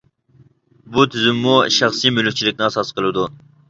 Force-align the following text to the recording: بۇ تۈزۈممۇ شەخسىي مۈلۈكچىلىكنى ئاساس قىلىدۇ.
بۇ 0.95 1.05
تۈزۈممۇ 1.17 1.53
شەخسىي 1.79 2.19
مۈلۈكچىلىكنى 2.19 2.71
ئاساس 2.71 2.95
قىلىدۇ. 3.01 3.33